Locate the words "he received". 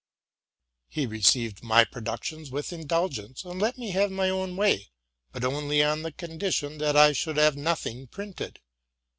0.89-1.61